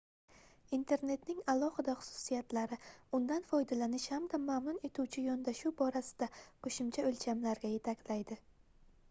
internetning 0.75 1.41
alohida 1.53 1.93
xususiyatlari 1.99 2.79
undan 3.19 3.45
foydalanish 3.51 4.09
hamda 4.15 4.41
mamnun 4.47 4.81
etuvchi 4.91 5.27
yondashuv 5.27 5.77
borasida 5.85 6.31
qoʻshimcha 6.41 7.07
oʻlchamlarga 7.13 7.75
yetaklaydi 7.77 8.41